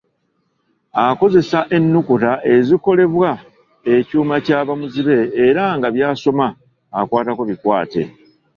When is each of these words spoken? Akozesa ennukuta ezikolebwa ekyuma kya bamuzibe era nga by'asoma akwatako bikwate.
Akozesa 1.07 1.59
ennukuta 1.77 2.31
ezikolebwa 2.55 3.31
ekyuma 3.95 4.35
kya 4.45 4.59
bamuzibe 4.67 5.17
era 5.47 5.63
nga 5.75 5.87
by'asoma 5.95 6.47
akwatako 6.99 7.41
bikwate. 7.49 8.01